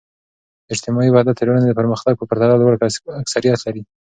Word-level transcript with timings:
اجتماعي 0.73 1.09
وحدت 1.11 1.35
د 1.37 1.37
ټولنې 1.47 1.67
د 1.67 1.73
پرمختګ 1.79 2.13
په 2.17 2.25
پرتله 2.29 2.55
لوړ 2.59 2.73
اکثریت 3.21 3.59
لري. 3.65 3.81